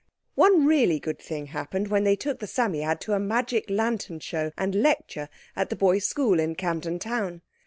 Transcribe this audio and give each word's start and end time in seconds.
One 0.33 0.65
really 0.65 0.99
good 0.99 1.19
thing 1.19 1.45
happened 1.53 1.89
when 1.89 2.05
they 2.05 2.15
took 2.15 2.39
the 2.39 2.47
Psammead 2.47 2.99
to 3.01 3.13
a 3.13 3.19
magic 3.19 3.69
lantern 3.69 4.19
show 4.19 4.51
and 4.57 4.73
lecture 4.73 5.29
at 5.55 5.69
the 5.69 5.75
boys' 5.75 6.07
school 6.07 6.41
at 6.41 6.57
Camden 6.57 6.97
Town. 6.97 7.43